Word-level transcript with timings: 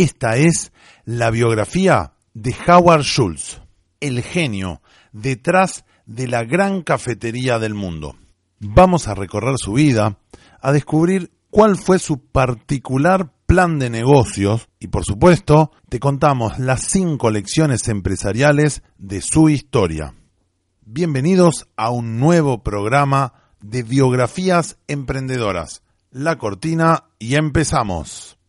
Esta 0.00 0.38
es 0.38 0.72
la 1.04 1.30
biografía 1.30 2.14
de 2.32 2.56
Howard 2.66 3.02
Schultz, 3.02 3.60
el 4.00 4.22
genio 4.22 4.80
detrás 5.12 5.84
de 6.06 6.26
la 6.26 6.42
gran 6.44 6.80
cafetería 6.80 7.58
del 7.58 7.74
mundo. 7.74 8.16
Vamos 8.60 9.08
a 9.08 9.14
recorrer 9.14 9.56
su 9.58 9.74
vida, 9.74 10.16
a 10.62 10.72
descubrir 10.72 11.32
cuál 11.50 11.76
fue 11.76 11.98
su 11.98 12.18
particular 12.18 13.30
plan 13.44 13.78
de 13.78 13.90
negocios 13.90 14.70
y 14.78 14.86
por 14.86 15.04
supuesto 15.04 15.70
te 15.90 16.00
contamos 16.00 16.58
las 16.58 16.80
cinco 16.80 17.30
lecciones 17.30 17.86
empresariales 17.88 18.82
de 18.96 19.20
su 19.20 19.50
historia. 19.50 20.14
Bienvenidos 20.80 21.68
a 21.76 21.90
un 21.90 22.18
nuevo 22.18 22.62
programa 22.62 23.34
de 23.60 23.82
biografías 23.82 24.78
emprendedoras. 24.88 25.82
La 26.10 26.38
cortina 26.38 27.04
y 27.18 27.34
empezamos. 27.34 28.39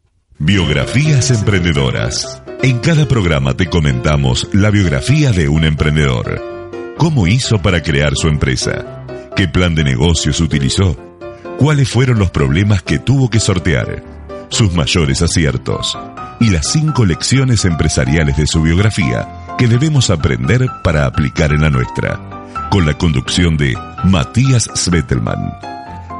Biografías 0.43 1.29
emprendedoras. 1.29 2.41
En 2.63 2.79
cada 2.79 3.07
programa 3.07 3.53
te 3.53 3.67
comentamos 3.67 4.47
la 4.53 4.71
biografía 4.71 5.31
de 5.31 5.47
un 5.47 5.63
emprendedor. 5.65 6.41
¿Cómo 6.97 7.27
hizo 7.27 7.61
para 7.61 7.83
crear 7.83 8.15
su 8.15 8.27
empresa? 8.27 9.05
¿Qué 9.35 9.47
plan 9.47 9.75
de 9.75 9.83
negocios 9.83 10.41
utilizó? 10.41 10.97
¿Cuáles 11.59 11.89
fueron 11.89 12.17
los 12.17 12.31
problemas 12.31 12.81
que 12.81 12.97
tuvo 12.97 13.29
que 13.29 13.39
sortear? 13.39 14.03
Sus 14.49 14.73
mayores 14.73 15.21
aciertos. 15.21 15.95
Y 16.39 16.49
las 16.49 16.71
cinco 16.71 17.05
lecciones 17.05 17.63
empresariales 17.63 18.35
de 18.37 18.47
su 18.47 18.63
biografía 18.63 19.27
que 19.59 19.67
debemos 19.67 20.09
aprender 20.09 20.65
para 20.83 21.05
aplicar 21.05 21.53
en 21.53 21.61
la 21.61 21.69
nuestra. 21.69 22.19
Con 22.71 22.87
la 22.87 22.97
conducción 22.97 23.57
de 23.57 23.77
Matías 24.05 24.67
Svetelman 24.73 25.71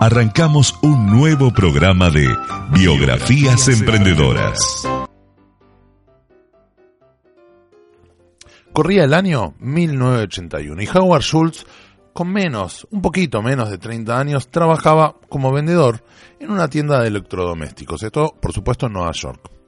arrancamos 0.02 0.80
un 0.82 1.06
nuevo 1.06 1.54
programa 1.54 2.10
de 2.10 2.28
Biografías 2.72 3.68
Emprendedoras. 3.68 4.84
Corría 8.74 9.04
el 9.04 9.14
año 9.14 9.54
1981 9.60 10.82
y 10.82 10.88
Howard 10.88 11.22
Schultz, 11.22 11.68
con 12.14 12.34
menos, 12.34 12.88
un 12.90 13.04
poquito 13.04 13.44
menos 13.44 13.70
de 13.70 13.78
30 13.78 14.20
años, 14.20 14.48
trabajaba 14.48 15.18
como 15.30 15.52
vendedor 15.52 16.04
en 16.40 16.50
una 16.50 16.68
tienda 16.68 17.00
de 17.00 17.10
electrodomésticos. 17.10 18.02
Esto, 18.02 18.36
por 18.42 18.54
supuesto, 18.54 18.88
en 18.88 18.94
Nueva 18.94 19.12
York. 19.12 19.61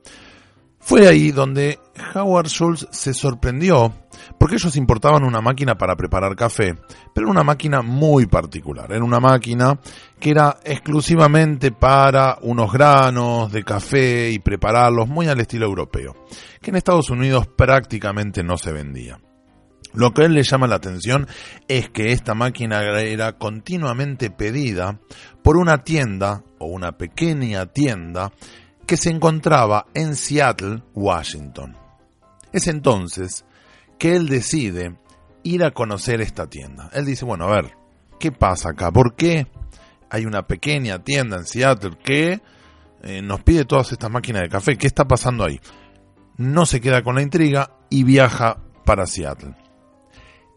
Fue 0.86 1.08
ahí 1.08 1.32
donde 1.32 1.80
Howard 2.14 2.48
Schultz 2.48 2.88
se 2.92 3.14
sorprendió 3.14 3.94
porque 4.38 4.56
ellos 4.56 4.76
importaban 4.76 5.24
una 5.24 5.40
máquina 5.40 5.76
para 5.76 5.96
preparar 5.96 6.36
café, 6.36 6.76
pero 7.16 7.30
una 7.30 7.44
máquina 7.44 7.82
muy 7.82 8.26
particular. 8.26 8.92
Era 8.92 9.04
una 9.04 9.22
máquina 9.22 9.80
que 10.20 10.32
era 10.32 10.58
exclusivamente 10.66 11.72
para 11.72 12.38
unos 12.42 12.72
granos 12.72 13.50
de 13.52 13.64
café 13.64 14.32
y 14.32 14.40
prepararlos 14.40 15.08
muy 15.08 15.28
al 15.28 15.40
estilo 15.40 15.66
europeo, 15.66 16.16
que 16.62 16.72
en 16.72 16.76
Estados 16.76 17.10
Unidos 17.10 17.48
prácticamente 17.48 18.44
no 18.44 18.58
se 18.58 18.74
vendía. 18.74 19.20
Lo 19.94 20.12
que 20.12 20.24
a 20.24 20.26
él 20.26 20.34
le 20.34 20.44
llama 20.44 20.68
la 20.68 20.76
atención 20.76 21.28
es 21.68 21.90
que 21.90 22.12
esta 22.12 22.34
máquina 22.34 22.82
era 23.00 23.38
continuamente 23.38 24.32
pedida 24.32 25.00
por 25.44 25.56
una 25.56 25.84
tienda 25.84 26.44
o 26.60 26.66
una 26.66 26.94
pequeña 26.94 27.68
tienda 27.68 28.32
que 28.86 28.98
se 28.98 29.10
encontraba 29.10 29.88
en 29.94 30.16
Seattle, 30.16 30.84
Washington. 30.94 31.78
Es 32.52 32.68
entonces 32.68 33.46
que 33.98 34.16
él 34.16 34.28
decide 34.28 34.98
ir 35.44 35.64
a 35.64 35.72
conocer 35.72 36.22
esta 36.22 36.48
tienda. 36.48 36.90
Él 36.94 37.06
dice, 37.06 37.26
bueno, 37.26 37.46
a 37.46 37.56
ver, 37.56 37.78
¿qué 38.20 38.32
pasa 38.32 38.70
acá? 38.70 38.92
¿Por 38.92 39.16
qué 39.16 39.48
hay 40.10 40.26
una 40.26 40.48
pequeña 40.48 41.04
tienda 41.04 41.38
en 41.38 41.46
Seattle 41.46 41.98
que 42.04 42.42
eh, 43.02 43.22
nos 43.22 43.42
pide 43.42 43.66
todas 43.66 43.92
estas 43.92 44.12
máquinas 44.12 44.44
de 44.44 44.50
café? 44.50 44.78
¿Qué 44.78 44.88
está 44.88 45.06
pasando 45.06 45.44
ahí? 45.44 45.60
No 46.38 46.66
se 46.66 46.82
queda 46.82 47.04
con 47.04 47.16
la 47.16 47.22
intriga 47.22 47.78
y 47.90 48.04
viaja 48.04 48.58
para 48.86 49.06
Seattle. 49.06 49.56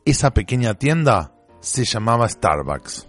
Esa 0.05 0.33
pequeña 0.33 0.75
tienda 0.75 1.33
se 1.61 1.85
llamaba 1.85 2.29
Starbucks. 2.29 3.09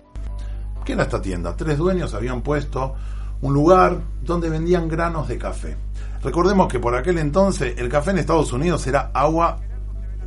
¿Qué 0.84 0.94
era 0.94 1.04
esta 1.04 1.22
tienda? 1.22 1.56
Tres 1.56 1.78
dueños 1.78 2.14
habían 2.14 2.42
puesto 2.42 2.96
un 3.42 3.54
lugar 3.54 4.00
donde 4.22 4.50
vendían 4.50 4.88
granos 4.88 5.28
de 5.28 5.38
café. 5.38 5.78
Recordemos 6.24 6.68
que 6.68 6.80
por 6.80 6.96
aquel 6.96 7.20
entonces 7.20 7.76
el 7.78 7.90
café 7.90 8.12
en 8.12 8.18
Estados 8.18 8.52
Unidos 8.52 8.86
era 8.88 9.12
agua, 9.14 9.60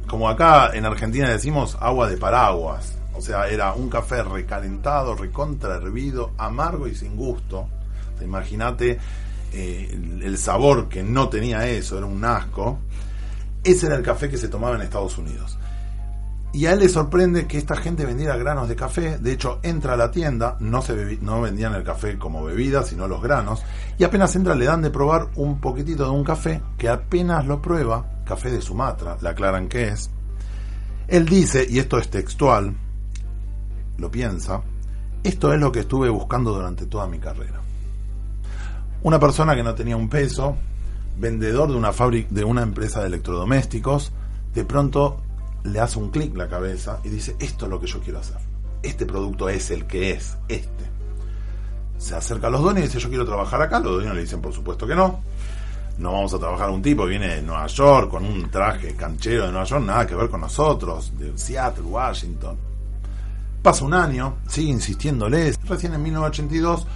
como 0.07 0.29
acá 0.29 0.71
en 0.75 0.85
Argentina 0.85 1.29
decimos, 1.29 1.77
agua 1.81 2.09
de 2.09 2.17
paraguas. 2.17 2.97
O 3.15 3.21
sea, 3.21 3.49
era 3.49 3.75
un 3.75 3.91
café 3.91 4.23
recalentado, 4.23 5.15
recontra 5.15 5.77
hervido, 5.77 6.33
amargo 6.39 6.87
y 6.87 6.95
sin 6.95 7.17
gusto. 7.17 7.69
Imagínate 8.23 8.99
eh, 9.53 10.19
el 10.23 10.39
sabor 10.39 10.89
que 10.89 11.03
no 11.03 11.29
tenía 11.29 11.67
eso, 11.69 11.99
era 11.99 12.07
un 12.07 12.25
asco. 12.25 12.79
Ese 13.63 13.87
era 13.87 13.97
el 13.97 14.03
café 14.03 14.31
que 14.31 14.39
se 14.39 14.49
tomaba 14.49 14.77
en 14.77 14.83
Estados 14.83 15.19
Unidos. 15.19 15.59
Y 16.53 16.67
a 16.67 16.73
él 16.73 16.81
le 16.81 16.89
sorprende 16.89 17.47
que 17.47 17.59
esta 17.59 17.77
gente 17.77 18.05
vendiera 18.05 18.37
granos 18.37 18.69
de 18.69 18.75
café. 18.75 19.19
De 19.19 19.33
hecho, 19.33 19.61
entra 19.63 19.95
a 19.95 19.97
la 19.97 20.11
tienda, 20.11 20.57
no, 20.59 20.83
se 20.83 21.19
no 21.23 21.41
vendían 21.41 21.75
el 21.75 21.85
café 21.85 22.19
como 22.19 22.43
bebida, 22.45 22.83
sino 22.83 23.07
los 23.07 23.23
granos. 23.23 23.63
Y 23.99 24.05
apenas 24.05 24.35
entra, 24.35 24.57
le 24.57 24.65
dan 24.65 24.83
de 24.83 24.91
probar 24.91 25.29
un 25.37 25.61
poquitito 25.61 26.05
de 26.05 26.11
un 26.11 26.25
café, 26.25 26.61
que 26.77 26.89
apenas 26.89 27.47
lo 27.47 27.63
prueba, 27.63 28.05
café 28.25 28.51
de 28.51 28.61
Sumatra, 28.61 29.17
le 29.21 29.29
aclaran 29.29 29.69
qué 29.69 29.89
es. 29.89 30.11
Él 31.07 31.27
dice, 31.27 31.67
y 31.69 31.79
esto 31.79 31.99
es 31.99 32.11
textual, 32.11 32.75
lo 33.99 34.11
piensa, 34.11 34.63
esto 35.23 35.53
es 35.53 35.61
lo 35.61 35.71
que 35.71 35.81
estuve 35.81 36.09
buscando 36.09 36.53
durante 36.53 36.87
toda 36.87 37.07
mi 37.07 37.19
carrera. 37.19 37.61
Una 39.03 39.21
persona 39.21 39.55
que 39.55 39.63
no 39.63 39.75
tenía 39.75 39.97
un 39.97 40.09
peso, 40.09 40.57
vendedor 41.17 41.71
de 41.71 41.77
una 41.77 41.93
fábrica, 41.93 42.29
de 42.31 42.45
una 42.45 42.63
empresa 42.63 43.01
de 43.01 43.07
electrodomésticos, 43.07 44.13
de 44.55 44.65
pronto 44.65 45.21
le 45.65 45.81
hace 45.81 45.99
un 45.99 46.11
clic 46.11 46.37
la 46.37 46.49
cabeza 46.49 47.01
y 47.05 47.09
dice, 47.09 47.37
esto 47.39 47.67
es 47.67 47.71
lo 47.71 47.81
que 47.81 47.87
yo 47.87 48.01
quiero 48.01 48.21
hacer. 48.21 48.39
Este 48.83 49.05
producto 49.07 49.49
es 49.49 49.71
el 49.71 49.87
que 49.87 50.13
es, 50.13 50.37
este. 50.49 50.85
Se 51.99 52.15
acerca 52.15 52.47
a 52.47 52.51
los 52.51 52.63
dueños 52.63 52.85
y 52.85 52.87
dice, 52.87 52.99
yo 52.99 53.09
quiero 53.11 53.27
trabajar 53.27 53.61
acá. 53.61 53.79
Los 53.79 53.93
dueños 53.93 54.15
le 54.15 54.23
dicen, 54.23 54.41
por 54.41 54.53
supuesto 54.53 54.87
que 54.87 54.95
no. 54.95 55.21
No 55.99 56.13
vamos 56.13 56.33
a 56.33 56.39
trabajar 56.39 56.71
un 56.71 56.81
tipo 56.81 57.03
que 57.03 57.11
viene 57.11 57.29
de 57.29 57.43
Nueva 57.43 57.67
York 57.67 58.11
con 58.11 58.25
un 58.25 58.51
traje 58.51 58.97
canchero 58.97 59.45
de 59.45 59.51
Nueva 59.53 59.67
York, 59.67 59.85
nada 59.85 60.07
que 60.07 60.15
ver 60.15 60.31
con 60.31 60.41
nosotros, 60.41 61.13
de 61.19 61.37
Seattle, 61.37 61.85
Washington. 61.85 62.57
Pasa 63.63 63.85
un 63.85 63.93
año, 63.93 64.37
sigue 64.49 64.71
insistiéndole. 64.71 65.55
Recién 65.69 65.93
en 65.93 66.03
1982, 66.03 66.87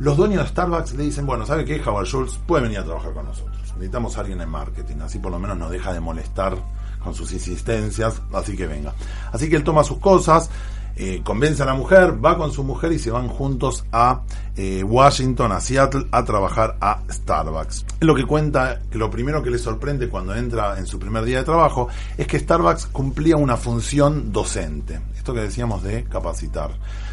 los 0.00 0.16
dueños 0.16 0.42
de 0.42 0.48
Starbucks 0.50 0.92
le 0.92 1.04
dicen, 1.04 1.24
bueno, 1.24 1.46
¿sabe 1.46 1.64
qué? 1.64 1.80
Howard 1.82 2.06
Schultz 2.06 2.38
puede 2.46 2.64
venir 2.64 2.80
a 2.80 2.84
trabajar 2.84 3.14
con 3.14 3.24
nosotros. 3.24 3.56
Necesitamos 3.76 4.18
a 4.18 4.20
alguien 4.20 4.42
en 4.42 4.50
marketing, 4.50 4.96
así 5.02 5.18
por 5.18 5.32
lo 5.32 5.38
menos 5.38 5.56
nos 5.56 5.70
deja 5.70 5.94
de 5.94 6.00
molestar 6.00 6.58
con 7.02 7.14
sus 7.14 7.32
insistencias, 7.32 8.20
así 8.32 8.56
que 8.56 8.66
venga. 8.66 8.94
Así 9.32 9.48
que 9.48 9.56
él 9.56 9.64
toma 9.64 9.84
sus 9.84 9.98
cosas, 9.98 10.50
eh, 10.96 11.22
convence 11.24 11.62
a 11.62 11.66
la 11.66 11.74
mujer, 11.74 12.22
va 12.22 12.36
con 12.36 12.52
su 12.52 12.62
mujer 12.62 12.92
y 12.92 12.98
se 12.98 13.10
van 13.10 13.28
juntos 13.28 13.84
a 13.90 14.22
eh, 14.56 14.84
Washington, 14.84 15.52
a 15.52 15.60
Seattle, 15.60 16.06
a 16.10 16.24
trabajar 16.24 16.76
a 16.80 17.00
Starbucks. 17.08 17.86
Lo 18.00 18.14
que 18.14 18.26
cuenta 18.26 18.80
que 18.90 18.98
lo 18.98 19.10
primero 19.10 19.42
que 19.42 19.50
le 19.50 19.58
sorprende 19.58 20.08
cuando 20.08 20.34
entra 20.34 20.78
en 20.78 20.86
su 20.86 20.98
primer 20.98 21.24
día 21.24 21.38
de 21.38 21.44
trabajo 21.44 21.88
es 22.18 22.26
que 22.26 22.38
Starbucks 22.38 22.86
cumplía 22.86 23.36
una 23.36 23.56
función 23.56 24.32
docente. 24.32 25.00
Esto 25.16 25.32
que 25.32 25.40
decíamos 25.40 25.82
de 25.82 26.04
capacitar. 26.04 26.70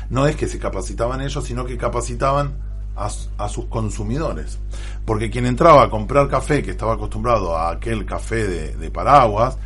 No 0.09 0.27
es 0.27 0.35
que 0.35 0.47
se 0.47 0.59
capacitaban 0.59 1.21
ellos, 1.21 1.43
sino 1.43 1.65
que 1.65 1.77
capacitaban 1.77 2.66
a, 2.97 3.47
sus 3.49 3.65
consumidores. 3.65 4.59
Porque 5.05 5.29
quien 5.29 5.45
entraba 5.45 5.83
a 5.83 5.89
comprar 5.89 6.27
café, 6.27 6.63
que 6.63 6.71
estaba 6.71 6.93
acostumbrado 6.93 7.55
a 7.55 7.71
aquel 7.71 8.05
café 8.05 8.47
de 8.75 8.91
paraguas, 8.91 9.57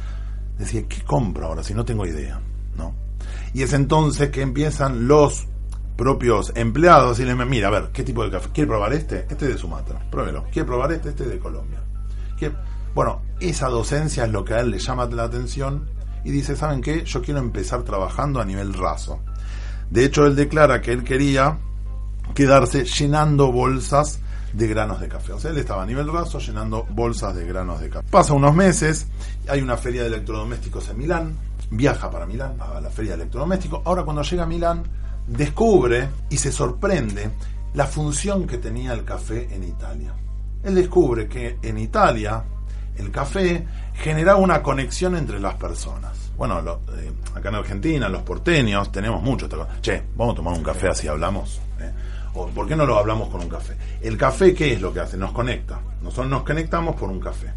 decía, 0.62 0.84
¿qué 0.88 1.02
compro 1.04 1.48
ahora 1.48 1.64
si 1.64 1.74
no 1.74 1.84
tengo 1.84 2.06
idea? 2.06 2.40
¿No? 2.78 2.94
Y 3.54 3.64
es 3.64 3.74
entonces 3.74 4.30
que 4.30 4.42
empiezan 4.42 5.08
los 5.08 5.48
propios 5.98 6.52
empleados 6.56 7.20
y 7.20 7.26
le 7.26 7.36
mira, 7.36 7.68
a 7.68 7.72
ver, 7.72 7.90
¿qué 7.92 8.04
tipo 8.04 8.24
de 8.24 8.32
café? 8.32 8.50
¿Quiere 8.54 8.68
probar 8.68 8.94
este? 8.94 9.26
Este 9.30 9.46
es 9.46 9.54
de 9.54 9.58
Sumatra, 9.58 10.00
pruébelo. 10.10 10.46
¿Quiere 10.52 10.66
probar 10.66 10.92
este? 10.92 11.10
Este 11.10 11.24
es 11.24 11.30
de 11.30 11.40
Colombia. 11.40 11.80
Bueno, 12.96 13.22
esa 13.40 13.70
docencia 13.70 14.26
es 14.26 14.32
lo 14.32 14.44
que 14.44 14.56
a 14.56 14.62
él 14.62 14.72
le 14.72 14.80
llama 14.80 15.06
la 15.06 15.24
atención 15.24 15.88
y 16.24 16.32
dice, 16.32 16.56
¿saben 16.56 16.82
qué? 16.82 17.04
Yo 17.06 17.22
quiero 17.22 17.40
empezar 17.40 17.84
trabajando 17.84 18.42
a 18.42 18.46
nivel 18.46 18.74
raso. 18.74 19.20
De 19.90 20.04
hecho, 20.04 20.26
él 20.26 20.36
declara 20.36 20.82
que 20.82 20.92
él 20.92 21.04
quería 21.04 21.60
quedarse 22.34 22.86
llenando 22.86 23.52
bolsas 23.52 24.20
de 24.54 24.68
granos 24.68 25.00
de 25.00 25.08
café. 25.08 25.34
O 25.34 25.40
sea, 25.40 25.52
él 25.52 25.58
estaba 25.58 25.84
a 25.84 25.86
nivel 25.86 26.12
raso 26.12 26.40
llenando 26.40 26.86
bolsas 26.90 27.36
de 27.36 27.46
granos 27.46 27.80
de 27.80 27.90
café. 27.90 28.08
Pasa 28.10 28.34
unos 28.34 28.56
meses, 28.56 29.08
hay 29.48 29.62
una 29.62 29.78
feria 29.78 30.02
de 30.02 30.08
electrodomésticos 30.08 30.90
en 30.90 30.98
Milán, 30.98 31.38
viaja 31.70 32.10
para 32.10 32.26
Milán, 32.26 32.56
a 32.60 32.82
la 32.82 32.90
feria 32.90 33.12
de 33.12 33.24
electrodomésticos. 33.24 33.82
Ahora 33.86 34.04
cuando 34.04 34.24
llega 34.24 34.44
a 34.44 34.48
Milán, 34.48 34.84
descubre 35.28 36.10
y 36.30 36.38
se 36.38 36.52
sorprende 36.52 37.30
la 37.74 37.86
función 37.86 38.46
que 38.46 38.58
tenía 38.58 38.94
el 38.94 39.04
café 39.04 39.48
en 39.54 39.64
Italia. 39.64 40.14
Él 40.64 40.76
descubre 40.76 41.28
que 41.28 41.58
en 41.62 41.78
Italia 41.78 42.44
el 42.98 43.10
café 43.10 43.66
generaba 43.94 44.40
una 44.40 44.62
conexión 44.62 45.16
entre 45.16 45.40
las 45.40 45.56
personas. 45.56 46.32
Bueno, 46.38 46.60
eh, 46.60 47.12
acá 47.36 47.50
en 47.50 47.56
Argentina, 47.56 48.10
los 48.10 48.24
porteños, 48.24 48.92
tenemos 48.92 49.22
mucho. 49.22 49.48
Che, 49.82 50.04
vamos 50.16 50.34
a 50.34 50.36
tomar 50.38 50.54
un 50.54 50.64
café 50.64 50.90
así 50.90 51.08
hablamos. 51.08 51.62
¿eh? 51.80 51.92
¿O 52.34 52.48
por 52.48 52.68
qué 52.68 52.76
no 52.76 52.86
lo 52.86 52.98
hablamos 52.98 53.30
con 53.30 53.42
un 53.42 53.50
café? 53.50 53.76
El 54.02 54.18
café, 54.18 54.54
¿qué 54.54 54.74
es 54.74 54.82
lo 54.82 54.94
que 54.94 55.02
hace? 55.02 55.18
Nos 55.18 55.32
conecta. 55.32 55.80
Nosotros 56.02 56.30
nos 56.30 56.44
conectamos 56.44 56.96
por 56.96 57.10
un 57.10 57.20
café. 57.20 57.54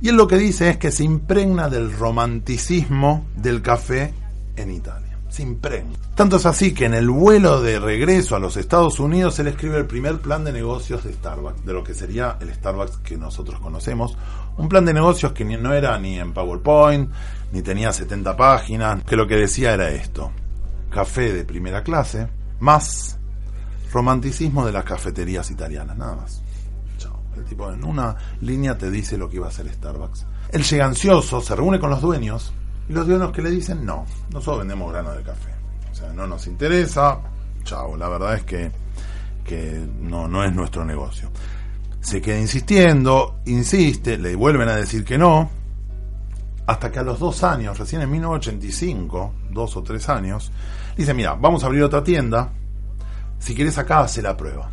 Y 0.00 0.10
él 0.10 0.16
lo 0.16 0.28
que 0.28 0.36
dice 0.36 0.70
es 0.70 0.76
que 0.76 0.92
se 0.92 1.04
impregna 1.04 1.68
del 1.68 1.92
romanticismo 1.92 3.26
del 3.36 3.62
café 3.62 4.12
en 4.56 4.70
Italia. 4.70 5.18
Se 5.28 5.42
impregna. 5.42 5.94
Tanto 6.14 6.36
es 6.36 6.46
así 6.46 6.72
que 6.72 6.84
en 6.84 6.94
el 6.94 7.10
vuelo 7.10 7.60
de 7.60 7.78
regreso 7.78 8.36
a 8.36 8.38
los 8.38 8.56
Estados 8.56 9.00
Unidos 9.00 9.38
él 9.38 9.48
escribe 9.48 9.76
el 9.76 9.86
primer 9.86 10.18
plan 10.20 10.44
de 10.44 10.52
negocios 10.52 11.04
de 11.04 11.12
Starbucks, 11.12 11.64
de 11.64 11.72
lo 11.72 11.84
que 11.84 11.94
sería 11.94 12.36
el 12.40 12.52
Starbucks 12.52 12.98
que 12.98 13.16
nosotros 13.16 13.60
conocemos. 13.60 14.16
Un 14.56 14.68
plan 14.68 14.84
de 14.84 14.94
negocios 14.94 15.32
que 15.32 15.44
no 15.44 15.74
era 15.74 15.98
ni 15.98 16.18
en 16.18 16.32
PowerPoint, 16.32 17.10
ni 17.52 17.62
tenía 17.62 17.92
70 17.92 18.36
páginas, 18.36 19.02
que 19.04 19.16
lo 19.16 19.26
que 19.26 19.36
decía 19.36 19.74
era 19.74 19.90
esto. 19.90 20.30
Café 20.90 21.32
de 21.32 21.44
primera 21.44 21.82
clase, 21.82 22.28
más 22.60 23.17
romanticismo 23.92 24.64
de 24.64 24.72
las 24.72 24.84
cafeterías 24.84 25.50
italianas, 25.50 25.96
nada 25.96 26.16
más. 26.16 26.42
El 27.38 27.44
tipo 27.44 27.70
en 27.72 27.84
una 27.84 28.16
línea 28.40 28.76
te 28.76 28.90
dice 28.90 29.16
lo 29.16 29.28
que 29.28 29.36
iba 29.36 29.46
a 29.46 29.50
hacer 29.50 29.72
Starbucks. 29.72 30.26
Él 30.50 30.62
llega 30.64 30.86
ansioso, 30.86 31.40
se 31.40 31.54
reúne 31.54 31.78
con 31.78 31.90
los 31.90 32.00
dueños 32.00 32.52
y 32.88 32.92
los 32.92 33.06
dueños 33.06 33.30
que 33.32 33.42
le 33.42 33.50
dicen, 33.50 33.84
no, 33.84 34.06
nosotros 34.32 34.58
vendemos 34.60 34.92
grano 34.92 35.12
de 35.12 35.22
café. 35.22 35.50
O 35.90 35.94
sea, 35.94 36.12
no 36.12 36.26
nos 36.26 36.46
interesa, 36.46 37.20
chao, 37.64 37.96
la 37.96 38.08
verdad 38.08 38.34
es 38.34 38.44
que, 38.44 38.72
que 39.44 39.86
no, 40.00 40.26
no 40.26 40.42
es 40.42 40.52
nuestro 40.52 40.84
negocio. 40.84 41.30
Se 42.00 42.20
queda 42.20 42.38
insistiendo, 42.38 43.40
insiste, 43.46 44.18
le 44.18 44.34
vuelven 44.34 44.68
a 44.68 44.76
decir 44.76 45.04
que 45.04 45.18
no, 45.18 45.50
hasta 46.66 46.90
que 46.90 46.98
a 46.98 47.02
los 47.02 47.18
dos 47.18 47.44
años, 47.44 47.78
recién 47.78 48.02
en 48.02 48.10
1985, 48.10 49.34
dos 49.50 49.76
o 49.76 49.82
tres 49.82 50.08
años, 50.08 50.50
dice, 50.96 51.14
mira, 51.14 51.34
vamos 51.34 51.62
a 51.62 51.66
abrir 51.66 51.82
otra 51.82 52.02
tienda, 52.02 52.52
si 53.38 53.54
quieres 53.54 53.78
acá 53.78 54.00
hace 54.00 54.22
la 54.22 54.36
prueba. 54.36 54.70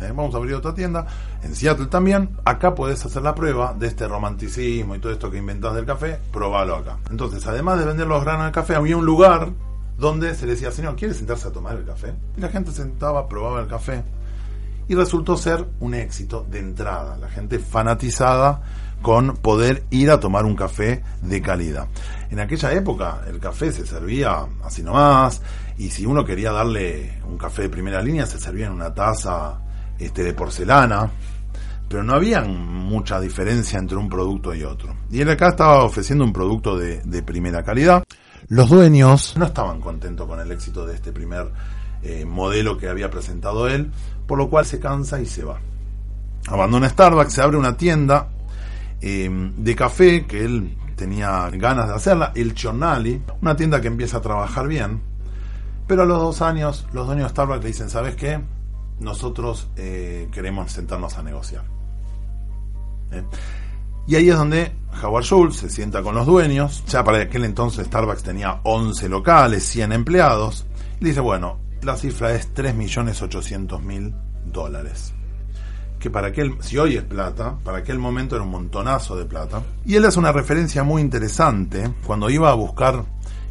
¿Eh? 0.00 0.12
Vamos 0.14 0.34
a 0.34 0.38
abrir 0.38 0.54
otra 0.54 0.74
tienda, 0.74 1.06
en 1.42 1.54
Seattle 1.54 1.86
también, 1.86 2.36
acá 2.44 2.74
puedes 2.74 3.04
hacer 3.04 3.22
la 3.22 3.34
prueba 3.34 3.74
de 3.78 3.86
este 3.86 4.08
romanticismo 4.08 4.94
y 4.94 4.98
todo 4.98 5.12
esto 5.12 5.30
que 5.30 5.38
inventas 5.38 5.74
del 5.74 5.84
café, 5.84 6.18
probalo 6.32 6.76
acá. 6.76 6.96
Entonces, 7.10 7.46
además 7.46 7.78
de 7.78 7.84
vender 7.84 8.06
los 8.06 8.24
granos 8.24 8.46
de 8.46 8.52
café, 8.52 8.74
había 8.74 8.96
un 8.96 9.04
lugar 9.04 9.50
donde 9.98 10.34
se 10.34 10.46
le 10.46 10.52
decía, 10.52 10.72
señor, 10.72 10.96
¿quiere 10.96 11.12
sentarse 11.12 11.48
a 11.48 11.52
tomar 11.52 11.76
el 11.76 11.84
café? 11.84 12.14
Y 12.36 12.40
la 12.40 12.48
gente 12.48 12.72
sentaba, 12.72 13.28
probaba 13.28 13.60
el 13.60 13.66
café. 13.66 14.02
Y 14.90 14.96
resultó 14.96 15.36
ser 15.36 15.64
un 15.78 15.94
éxito 15.94 16.44
de 16.50 16.58
entrada. 16.58 17.16
La 17.16 17.28
gente 17.28 17.60
fanatizada 17.60 18.60
con 19.00 19.36
poder 19.36 19.84
ir 19.90 20.10
a 20.10 20.18
tomar 20.18 20.44
un 20.44 20.56
café 20.56 21.04
de 21.22 21.40
calidad. 21.40 21.86
En 22.28 22.40
aquella 22.40 22.72
época 22.72 23.22
el 23.28 23.38
café 23.38 23.70
se 23.70 23.86
servía 23.86 24.48
así 24.64 24.82
nomás 24.82 25.42
y 25.78 25.90
si 25.90 26.04
uno 26.06 26.24
quería 26.24 26.50
darle 26.50 27.20
un 27.24 27.38
café 27.38 27.62
de 27.62 27.68
primera 27.68 28.02
línea 28.02 28.26
se 28.26 28.40
servía 28.40 28.66
en 28.66 28.72
una 28.72 28.92
taza 28.92 29.60
este, 29.96 30.24
de 30.24 30.34
porcelana, 30.34 31.08
pero 31.88 32.02
no 32.02 32.14
había 32.14 32.42
mucha 32.42 33.20
diferencia 33.20 33.78
entre 33.78 33.96
un 33.96 34.08
producto 34.08 34.52
y 34.52 34.64
otro. 34.64 34.96
Y 35.08 35.20
él 35.20 35.30
acá 35.30 35.50
estaba 35.50 35.84
ofreciendo 35.84 36.24
un 36.24 36.32
producto 36.32 36.76
de, 36.76 37.22
primera 37.22 37.62
calidad. 37.62 38.02
Los 38.48 38.68
dueños 38.68 39.36
no 39.36 39.44
estaban 39.44 39.80
contentos 39.80 40.26
con 40.26 40.40
el 40.40 40.50
éxito 40.50 40.84
de 40.84 40.96
este 40.96 41.12
primer 41.12 41.52
eh, 42.02 42.24
modelo 42.24 42.78
que 42.78 42.88
había 42.88 43.10
presentado 43.10 43.68
él, 43.68 43.90
por 44.26 44.38
lo 44.38 44.48
cual 44.48 44.66
se 44.66 44.80
cansa 44.80 45.20
y 45.20 45.26
se 45.26 45.44
va. 45.44 45.60
Abandona 46.48 46.88
Starbucks, 46.88 47.32
se 47.32 47.42
abre 47.42 47.56
una 47.56 47.76
tienda 47.76 48.28
eh, 49.00 49.28
de 49.56 49.76
café 49.76 50.26
que 50.26 50.44
él 50.44 50.76
tenía 50.96 51.48
ganas 51.50 51.88
de 51.88 51.94
hacerla, 51.94 52.32
el 52.34 52.54
Chornali, 52.54 53.22
una 53.40 53.56
tienda 53.56 53.80
que 53.80 53.88
empieza 53.88 54.18
a 54.18 54.22
trabajar 54.22 54.68
bien, 54.68 55.00
pero 55.86 56.02
a 56.02 56.06
los 56.06 56.18
dos 56.18 56.42
años 56.42 56.86
los 56.92 57.06
dueños 57.06 57.26
de 57.26 57.30
Starbucks 57.30 57.62
le 57.62 57.68
dicen, 57.68 57.90
¿sabes 57.90 58.16
qué? 58.16 58.40
nosotros 59.00 59.68
eh, 59.76 60.28
queremos 60.32 60.70
sentarnos 60.70 61.16
a 61.16 61.22
negociar. 61.22 61.64
Y 64.06 64.14
ahí 64.14 64.28
es 64.28 64.36
donde 64.36 64.72
Howard 65.02 65.24
Schultz 65.24 65.56
se 65.56 65.70
sienta 65.70 66.02
con 66.02 66.14
los 66.14 66.26
dueños. 66.26 66.84
Ya 66.86 67.02
para 67.02 67.22
aquel 67.22 67.44
entonces 67.44 67.86
Starbucks 67.86 68.22
tenía 68.22 68.60
11 68.62 69.08
locales, 69.08 69.64
100 69.64 69.92
empleados. 69.92 70.66
Y 71.00 71.06
dice, 71.06 71.20
bueno, 71.20 71.58
la 71.82 71.96
cifra 71.96 72.34
es 72.34 72.52
3.800.000 72.54 74.14
dólares. 74.46 75.14
Que 75.98 76.10
para 76.10 76.28
aquel, 76.28 76.56
si 76.60 76.78
hoy 76.78 76.96
es 76.96 77.02
plata, 77.02 77.58
para 77.62 77.78
aquel 77.78 77.98
momento 77.98 78.36
era 78.36 78.44
un 78.44 78.50
montonazo 78.50 79.16
de 79.16 79.26
plata. 79.26 79.62
Y 79.84 79.96
él 79.96 80.04
hace 80.04 80.18
una 80.18 80.32
referencia 80.32 80.82
muy 80.82 81.02
interesante. 81.02 81.92
Cuando 82.06 82.30
iba 82.30 82.50
a 82.50 82.54
buscar 82.54 83.04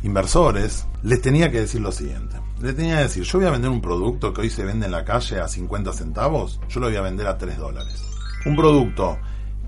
inversores, 0.03 0.87
les 1.03 1.21
tenía 1.21 1.51
que 1.51 1.61
decir 1.61 1.81
lo 1.81 1.91
siguiente 1.91 2.37
le 2.61 2.73
tenía 2.73 2.97
que 2.97 3.03
decir, 3.03 3.23
yo 3.23 3.39
voy 3.39 3.47
a 3.47 3.51
vender 3.51 3.71
un 3.71 3.81
producto 3.81 4.33
que 4.33 4.41
hoy 4.41 4.49
se 4.49 4.65
vende 4.65 4.85
en 4.85 4.91
la 4.91 5.05
calle 5.05 5.39
a 5.39 5.47
50 5.47 5.93
centavos, 5.93 6.59
yo 6.69 6.79
lo 6.79 6.87
voy 6.87 6.97
a 6.97 7.01
vender 7.01 7.27
a 7.27 7.37
3 7.37 7.57
dólares. 7.57 8.03
Un 8.45 8.55
producto 8.55 9.17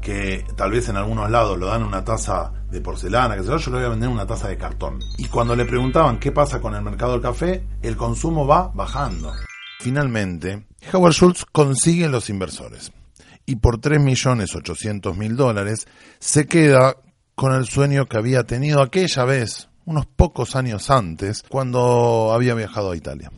que 0.01 0.45
tal 0.55 0.71
vez 0.71 0.89
en 0.89 0.97
algunos 0.97 1.29
lados 1.29 1.57
lo 1.57 1.67
dan 1.67 1.83
una 1.83 2.03
taza 2.03 2.51
de 2.69 2.81
porcelana, 2.81 3.35
que 3.35 3.43
yo, 3.43 3.57
yo 3.57 3.71
lo 3.71 3.77
voy 3.77 3.85
a 3.85 3.89
vender 3.89 4.09
en 4.09 4.15
una 4.15 4.25
taza 4.25 4.47
de 4.47 4.57
cartón. 4.57 4.99
Y 5.17 5.25
cuando 5.25 5.55
le 5.55 5.65
preguntaban 5.65 6.19
qué 6.19 6.31
pasa 6.31 6.59
con 6.59 6.75
el 6.75 6.81
mercado 6.81 7.13
del 7.13 7.21
café, 7.21 7.63
el 7.81 7.95
consumo 7.95 8.45
va 8.45 8.71
bajando. 8.73 9.31
Finalmente, 9.79 10.67
Howard 10.91 11.13
Schultz 11.13 11.45
consigue 11.51 12.09
los 12.09 12.29
inversores 12.29 12.91
y 13.45 13.57
por 13.57 13.79
3.800.000 13.79 15.35
dólares 15.35 15.87
se 16.19 16.45
queda 16.45 16.97
con 17.35 17.53
el 17.53 17.65
sueño 17.65 18.07
que 18.07 18.17
había 18.17 18.43
tenido 18.43 18.81
aquella 18.81 19.25
vez 19.25 19.69
unos 19.85 20.05
pocos 20.05 20.55
años 20.55 20.89
antes, 20.89 21.43
cuando 21.49 22.31
había 22.33 22.53
viajado 22.53 22.91
a 22.91 22.95
Italia. 22.95 23.31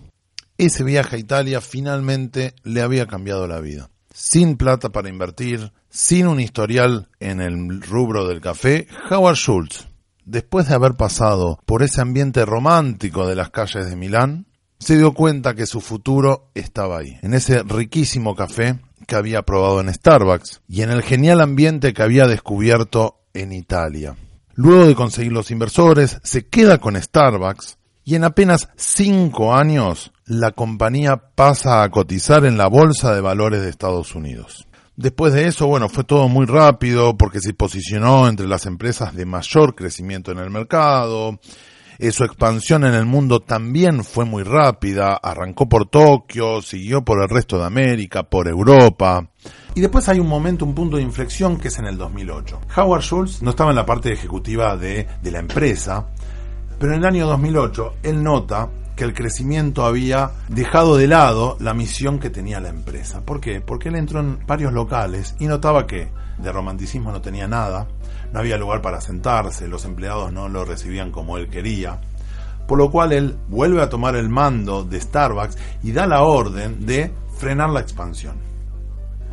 Ese 0.57 0.83
viaje 0.83 1.16
a 1.16 1.19
Italia 1.19 1.62
finalmente 1.62 2.54
le 2.63 2.81
había 2.81 3.07
cambiado 3.07 3.48
la 3.48 3.59
vida. 3.59 3.89
Sin 4.13 4.57
plata 4.57 4.89
para 4.89 5.09
invertir, 5.09 5.71
sin 5.94 6.25
un 6.25 6.40
historial 6.40 7.07
en 7.19 7.40
el 7.40 7.80
rubro 7.80 8.28
del 8.28 8.42
café, 8.42 8.88
Howard 9.12 9.36
Schultz, 9.36 9.88
después 10.25 10.68
de 10.68 10.74
haber 10.74 10.95
pasado 10.95 11.60
por 11.68 11.84
ese 11.84 12.01
ambiente 12.01 12.45
romántico 12.45 13.28
de 13.28 13.36
las 13.36 13.51
calles 13.51 13.88
de 13.88 13.95
Milán, 13.95 14.48
se 14.80 14.98
dio 14.98 15.13
cuenta 15.13 15.54
que 15.54 15.68
su 15.68 15.81
futuro 15.81 16.50
estaba 16.56 16.98
ahí, 16.98 17.19
en 17.22 17.36
ese 17.36 17.62
riquísimo 17.62 18.36
café 18.36 18.80
que 19.06 19.16
había 19.16 19.44
probado 19.44 19.81
en 19.81 19.94
Starbucks 19.94 20.62
y 20.68 20.81
en 20.81 20.90
el 20.90 21.04
genial 21.04 21.42
ambiente 21.42 21.94
que 21.94 22.01
había 22.01 22.25
descubierto 22.25 23.19
en 23.36 23.54
Italia. 23.54 24.16
Luego 24.56 24.88
de 24.88 24.95
conseguir 24.95 25.31
los 25.31 25.51
inversores, 25.51 26.19
se 26.24 26.48
queda 26.48 26.80
con 26.80 27.00
Starbucks 27.00 27.78
y 28.04 28.16
en 28.16 28.24
apenas 28.24 28.69
cinco 28.75 29.54
años 29.54 30.12
la 30.25 30.51
compañía 30.54 31.18
pasa 31.36 31.84
a 31.84 31.90
cotizar 31.90 32.45
en 32.45 32.57
la 32.57 32.68
Bolsa 32.68 33.13
de 33.13 33.22
Valores 33.22 33.62
de 33.62 33.69
Estados 33.69 34.16
Unidos. 34.16 34.68
Después 34.95 35.34
de 35.34 35.48
eso, 35.48 35.66
bueno, 35.66 35.90
fue 35.90 36.04
todo 36.04 36.28
muy 36.28 36.45
rápido 36.45 37.18
porque 37.18 37.40
se 37.40 37.54
posicionó 37.54 38.28
entre 38.28 38.48
las 38.48 38.68
empresas 38.68 39.16
de 39.16 39.25
mayor 39.25 39.73
crecimiento 39.73 40.31
en 40.31 40.38
el 40.38 40.52
mercado. 40.52 41.40
Eh, 41.97 42.12
su 42.12 42.23
expansión 42.23 42.83
en 42.83 42.94
el 42.94 43.06
mundo 43.06 43.40
también 43.40 44.04
fue 44.04 44.26
muy 44.26 44.44
rápida. 44.44 45.16
Arrancó 45.16 45.68
por 45.68 45.88
Tokio, 45.88 46.62
siguió 46.62 47.04
por 47.04 47.21
el 47.23 47.30
resto 47.30 47.57
de 47.57 47.66
América, 47.66 48.23
por 48.23 48.47
Europa. 48.47 49.28
Y 49.73 49.81
después 49.81 50.07
hay 50.09 50.19
un 50.19 50.28
momento, 50.28 50.64
un 50.64 50.76
punto 50.76 50.97
de 50.97 51.04
inflexión 51.04 51.57
que 51.57 51.69
es 51.69 51.80
en 51.80 51.85
el 51.85 51.97
2008. 51.97 52.62
Howard 52.78 53.02
Schultz 53.02 53.42
no 53.42 53.50
estaba 53.50 53.71
en 53.71 53.78
la 53.78 53.85
parte 53.88 54.12
ejecutiva 54.12 54.78
de, 54.78 55.07
de 55.23 55.31
la 55.31 55.40
empresa, 55.40 56.07
pero 56.78 56.94
en 56.94 57.00
el 57.00 57.06
año 57.06 57.26
2008 57.28 57.95
él 58.04 58.21
nota 58.21 58.69
que 58.95 59.04
el 59.04 59.14
crecimiento 59.14 59.85
había 59.85 60.31
dejado 60.47 60.97
de 60.97 61.07
lado 61.07 61.57
la 61.59 61.73
misión 61.73 62.19
que 62.19 62.30
tenía 62.30 62.59
la 62.59 62.69
empresa. 62.69 63.21
¿Por 63.21 63.40
qué? 63.40 63.62
Porque 63.62 63.90
él 63.90 63.95
entró 63.95 64.19
en 64.19 64.45
varios 64.45 64.73
locales 64.73 65.35
y 65.40 65.47
notaba 65.47 65.88
que 65.88 66.09
de 66.38 66.52
romanticismo 66.52 67.12
no 67.12 67.21
tenía 67.21 67.47
nada, 67.47 67.88
no 68.31 68.40
había 68.40 68.57
lugar 68.57 68.81
para 68.81 69.02
sentarse, 69.02 69.68
los 69.68 69.85
empleados 69.85 70.31
no 70.31 70.50
lo 70.50 70.66
recibían 70.66 71.12
como 71.12 71.38
él 71.38 71.50
quería, 71.50 72.00
por 72.68 72.78
lo 72.78 72.92
cual 72.92 73.14
él 73.14 73.38
vuelve 73.47 73.81
a 73.81 73.90
tomar 73.90 74.16
el 74.16 74.30
mando 74.30 74.83
de 74.83 75.00
Starbucks 75.00 75.57
y 75.83 75.92
da 75.92 76.07
la 76.07 76.23
orden 76.23 76.85
de 76.85 77.12
frenar 77.38 77.69
la 77.69 77.81
expansión 77.81 78.54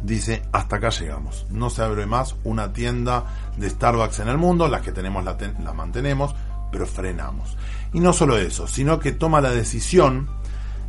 dice, 0.03 0.43
hasta 0.53 0.77
acá 0.77 0.91
llegamos. 0.91 1.47
No 1.51 1.71
se 1.71 1.83
abre 1.83 2.07
más 2.07 2.37
una 2.45 2.73
tienda 2.73 3.25
de 3.57 3.69
Starbucks 3.69 4.21
en 4.21 4.29
el 4.29 4.39
mundo, 4.39 4.69
las 4.69 4.83
que 4.83 4.93
tenemos 4.93 5.25
las 5.25 5.37
la 5.63 5.73
mantenemos, 5.73 6.35
pero 6.71 6.87
frenamos. 6.87 7.57
Y 7.93 8.01
no 8.01 8.13
solo 8.13 8.39
eso, 8.39 8.67
sino 8.67 8.99
que 8.99 9.13
toma 9.13 9.41
la 9.41 9.51
decisión 9.51 10.29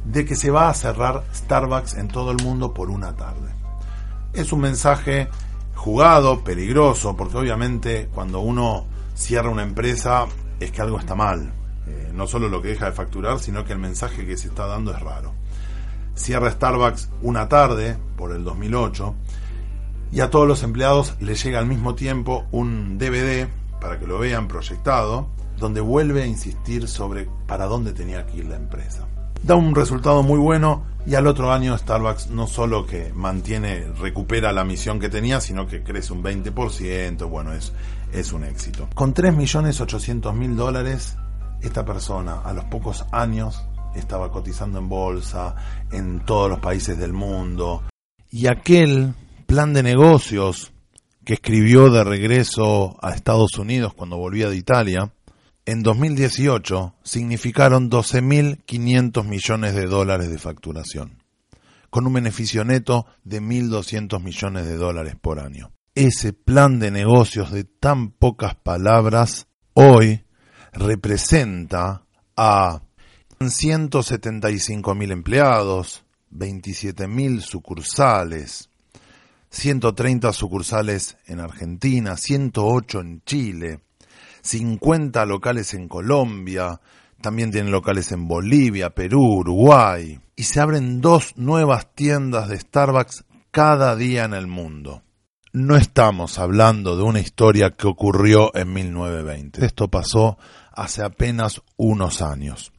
de 0.05 0.25
que 0.25 0.35
se 0.35 0.51
va 0.51 0.69
a 0.69 0.73
cerrar 0.73 1.23
Starbucks 1.33 1.95
en 1.95 2.07
todo 2.07 2.31
el 2.31 2.43
mundo 2.43 2.73
por 2.73 2.89
una 2.89 3.15
tarde. 3.15 3.49
Es 4.33 4.51
un 4.51 4.61
mensaje 4.61 5.29
jugado, 5.75 6.43
peligroso, 6.43 7.15
porque 7.15 7.37
obviamente 7.37 8.09
cuando 8.13 8.39
uno 8.39 8.85
cierra 9.15 9.49
una 9.49 9.63
empresa 9.63 10.25
es 10.59 10.71
que 10.71 10.81
algo 10.81 10.99
está 10.99 11.15
mal. 11.15 11.53
Eh, 11.87 12.11
no 12.13 12.27
solo 12.27 12.47
lo 12.49 12.61
que 12.61 12.69
deja 12.69 12.85
de 12.85 12.91
facturar, 12.91 13.39
sino 13.39 13.65
que 13.65 13.73
el 13.73 13.79
mensaje 13.79 14.25
que 14.25 14.37
se 14.37 14.47
está 14.47 14.67
dando 14.67 14.91
es 14.91 14.99
raro 14.99 15.41
cierra 16.15 16.51
Starbucks 16.51 17.09
una 17.21 17.47
tarde 17.47 17.97
por 18.15 18.31
el 18.31 18.43
2008 18.43 19.15
y 20.11 20.19
a 20.19 20.29
todos 20.29 20.47
los 20.47 20.63
empleados 20.63 21.15
les 21.19 21.43
llega 21.43 21.59
al 21.59 21.65
mismo 21.65 21.95
tiempo 21.95 22.45
un 22.51 22.97
DVD 22.97 23.47
para 23.79 23.97
que 23.97 24.07
lo 24.07 24.19
vean 24.19 24.47
proyectado 24.47 25.27
donde 25.61 25.79
vuelve 25.79 26.23
a 26.23 26.25
insistir 26.25 26.87
sobre 26.87 27.29
para 27.45 27.67
dónde 27.67 27.93
tenía 27.93 28.25
que 28.25 28.37
ir 28.37 28.45
la 28.45 28.55
empresa. 28.55 29.07
Da 29.43 29.55
un 29.55 29.75
resultado 29.75 30.23
muy 30.23 30.39
bueno 30.39 30.83
y 31.05 31.13
al 31.13 31.27
otro 31.27 31.51
año 31.51 31.77
Starbucks 31.77 32.31
no 32.31 32.47
solo 32.47 32.85
que 32.87 33.13
mantiene, 33.13 33.85
recupera 33.99 34.51
la 34.51 34.63
misión 34.63 34.99
que 34.99 35.07
tenía, 35.07 35.39
sino 35.39 35.67
que 35.67 35.83
crece 35.83 36.13
un 36.13 36.23
20%, 36.23 37.29
bueno, 37.29 37.53
es, 37.53 37.73
es 38.11 38.33
un 38.33 38.43
éxito. 38.43 38.89
Con 38.95 39.13
3.800.000 39.13 40.55
dólares, 40.55 41.15
esta 41.61 41.85
persona 41.85 42.41
a 42.41 42.53
los 42.53 42.65
pocos 42.65 43.05
años 43.11 43.63
estaba 43.95 44.31
cotizando 44.31 44.79
en 44.79 44.89
bolsa 44.89 45.55
en 45.91 46.25
todos 46.25 46.49
los 46.49 46.59
países 46.59 46.97
del 46.97 47.13
mundo. 47.13 47.83
Y 48.31 48.47
aquel 48.47 49.13
plan 49.45 49.73
de 49.73 49.83
negocios 49.83 50.71
que 51.23 51.33
escribió 51.33 51.91
de 51.91 52.03
regreso 52.03 52.97
a 53.01 53.11
Estados 53.11 53.59
Unidos 53.59 53.93
cuando 53.93 54.17
volvía 54.17 54.49
de 54.49 54.55
Italia, 54.55 55.11
en 55.65 55.83
2018 55.83 56.95
significaron 57.03 57.89
12.500 57.89 59.23
millones 59.25 59.75
de 59.75 59.85
dólares 59.85 60.29
de 60.29 60.37
facturación, 60.37 61.23
con 61.89 62.07
un 62.07 62.13
beneficio 62.13 62.63
neto 62.65 63.05
de 63.23 63.41
1.200 63.41 64.21
millones 64.21 64.65
de 64.65 64.77
dólares 64.77 65.15
por 65.19 65.39
año. 65.39 65.71
Ese 65.93 66.33
plan 66.33 66.79
de 66.79 66.89
negocios 66.89 67.51
de 67.51 67.65
tan 67.65 68.11
pocas 68.11 68.55
palabras 68.55 69.47
hoy 69.73 70.23
representa 70.73 72.05
a 72.37 72.81
175.000 73.39 75.11
empleados, 75.11 76.05
27.000 76.31 77.41
sucursales, 77.41 78.69
130 79.49 80.31
sucursales 80.31 81.17
en 81.27 81.39
Argentina, 81.39 82.15
108 82.15 83.01
en 83.01 83.21
Chile, 83.25 83.79
50 84.41 85.25
locales 85.25 85.73
en 85.73 85.87
Colombia, 85.87 86.79
también 87.21 87.51
tienen 87.51 87.71
locales 87.71 88.11
en 88.11 88.27
Bolivia, 88.27 88.89
Perú, 88.89 89.39
Uruguay, 89.39 90.19
y 90.35 90.43
se 90.43 90.59
abren 90.59 91.01
dos 91.01 91.37
nuevas 91.37 91.93
tiendas 91.93 92.49
de 92.49 92.59
Starbucks 92.59 93.25
cada 93.51 93.95
día 93.95 94.23
en 94.23 94.33
el 94.33 94.47
mundo. 94.47 95.03
No 95.53 95.75
estamos 95.75 96.39
hablando 96.39 96.95
de 96.95 97.03
una 97.03 97.19
historia 97.19 97.71
que 97.71 97.87
ocurrió 97.87 98.55
en 98.55 98.71
1920. 98.73 99.65
Esto 99.65 99.89
pasó 99.89 100.37
hace 100.71 101.03
apenas 101.03 101.61
unos 101.75 102.21
años. 102.21 102.71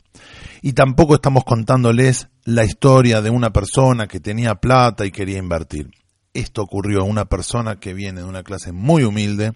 Y 0.62 0.73
tampoco 0.73 1.14
estamos 1.14 1.45
contándoles 1.45 2.28
la 2.45 2.64
historia 2.64 3.21
de 3.21 3.31
una 3.31 3.50
persona 3.50 4.07
que 4.07 4.21
tenía 4.21 4.54
plata 4.54 5.04
y 5.04 5.11
quería 5.11 5.38
invertir. 5.38 5.90
Esto 6.33 6.62
ocurrió 6.62 7.00
a 7.00 7.04
una 7.04 7.26
persona 7.26 7.76
que 7.78 7.92
viene 7.92 8.23
de 8.23 8.26
una 8.26 8.42
clase 8.42 8.73
muy 8.73 9.04
humilde 9.04 9.52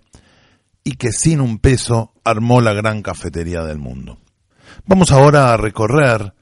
y 0.86 0.92
que 0.92 1.10
sin 1.10 1.40
un 1.40 1.58
peso 1.58 2.12
armó 2.22 2.60
la 2.60 2.72
gran 2.72 3.02
cafetería 3.02 3.64
del 3.64 3.78
mundo. 3.78 4.20
Vamos 4.84 5.10
ahora 5.10 5.52
a 5.52 5.56
recorrer 5.56 6.32